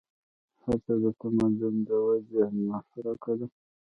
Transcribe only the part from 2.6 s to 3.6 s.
محرک ده.